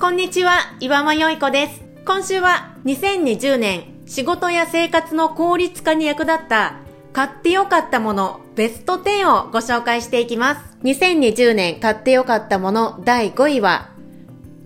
[0.00, 1.82] こんにちは、岩間よいこです。
[2.06, 6.76] 今週は2020年仕事や生活の効率化に役立った
[7.12, 10.78] 買ってよかったものベスト10をご紹介していきます。
[10.84, 13.90] 2020年買ってよかったもの第5位は、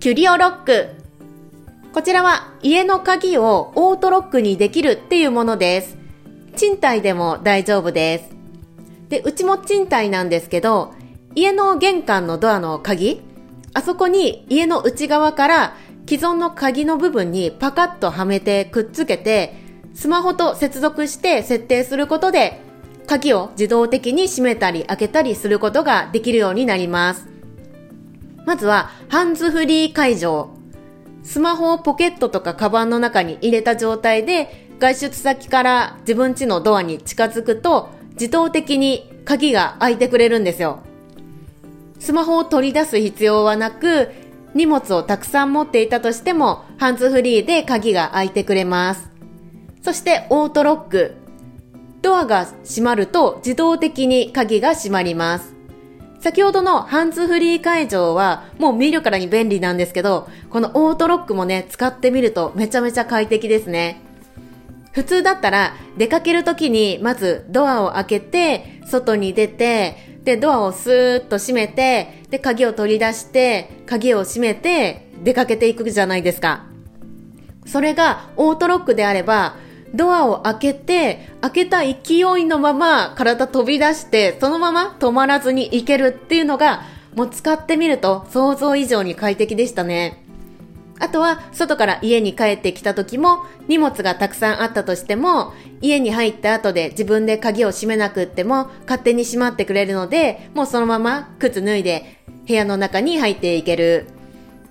[0.00, 0.88] キュリオロック。
[1.94, 5.96] こちらは家の鍵をオートロックにできるっていうものです。
[6.56, 8.36] 賃貸でも大丈夫です。
[9.08, 10.92] で、うちも賃貸なんですけど、
[11.34, 13.22] 家の玄関のドアの鍵
[13.74, 15.76] あそこに家の内側から
[16.08, 19.54] 既存の鍵の部分にパカッとはめてくっつけて、
[19.94, 22.60] スマホと接続して設定することで、
[23.06, 27.28] 鍵を自動的に閉めたり開けたりすることができるようになります。
[28.44, 30.50] まずは、ハンズフリー解除。
[31.22, 40.80] スマホをポケットとかカバンの中に入れた状態で、外出先から自分家のドアに近づくと、自動的に鍵が開いてくれるんですよ。
[42.02, 44.10] スマホを取り出す必要はなく、
[44.54, 49.08] 荷物をたくさん持っていたとしても、ハンズフリーで鍵が開いてくれます。
[49.82, 51.14] そしてオートロック。
[52.02, 55.54] ドアが閉まると自動的に鍵が閉まります。
[56.18, 64.00] 先ほどのハンズフリー解除はもう見るからに便利なんですけど、このオートロックもね、使ってみるとめちゃめちゃ快適ですね。
[64.90, 76.64] 普通だったら出かけるときにまずドアを開けて、外に出て、で、ドアをスーッと閉めて、で、鍵を取り出して、鍵を閉めて、出かけていくじゃないですか。
[77.66, 79.56] それがオートロックであれば、
[79.94, 86.82] ドアを開けて、開けた勢いのまま体飛び出して、そのまま止まらずに行けるっていうのが、
[87.14, 90.21] もう使ってみると想像以上に快適でしたね。
[91.02, 104.06] あとは、外から家に帰ってきた時も、荷物がたくさんあったとしても、家に入った後で自分で鍵を閉めなくっても、勝手に閉まってくれるので、もうそのまま靴脱いで、部屋の中に入っていける。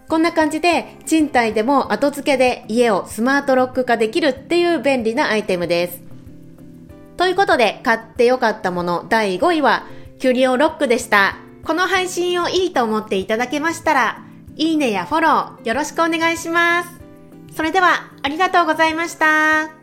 [0.07, 6.01] こんな感じで、賃貸でも後付けで家をスマートロック化できるっていう便利なアイテムです。
[7.17, 9.83] ということで、買ってよかったもの第5位は、
[10.17, 11.35] キュリオロックでした。
[11.65, 14.30] この配信をいいと思っていただけましたら、
[14.61, 16.89] いいねやフォローよろしくお願いします。
[17.55, 19.80] それではありがとうございました。